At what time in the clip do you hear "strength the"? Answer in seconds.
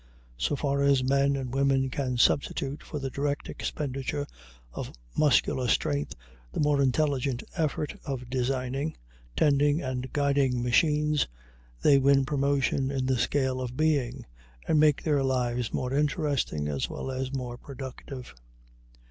5.67-6.59